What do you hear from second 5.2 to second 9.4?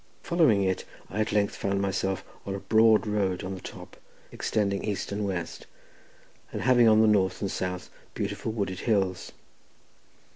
west, and having on the north and south beautiful wooded hills.